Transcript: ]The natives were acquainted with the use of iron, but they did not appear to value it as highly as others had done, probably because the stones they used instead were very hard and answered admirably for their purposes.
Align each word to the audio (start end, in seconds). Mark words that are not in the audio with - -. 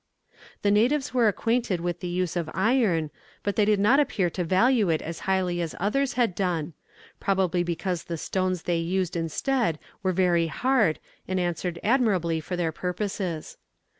]The 0.63 0.71
natives 0.71 1.13
were 1.13 1.27
acquainted 1.27 1.79
with 1.79 1.99
the 1.99 2.07
use 2.07 2.35
of 2.35 2.49
iron, 2.55 3.11
but 3.43 3.55
they 3.55 3.65
did 3.65 3.79
not 3.79 3.99
appear 3.99 4.31
to 4.31 4.43
value 4.43 4.89
it 4.89 4.99
as 5.03 5.19
highly 5.29 5.61
as 5.61 5.75
others 5.79 6.13
had 6.13 6.33
done, 6.33 6.73
probably 7.19 7.61
because 7.61 8.03
the 8.05 8.17
stones 8.17 8.63
they 8.63 8.77
used 8.79 9.15
instead 9.15 9.77
were 10.01 10.11
very 10.11 10.47
hard 10.47 10.97
and 11.27 11.39
answered 11.39 11.77
admirably 11.83 12.39
for 12.39 12.55
their 12.55 12.71
purposes. 12.71 13.57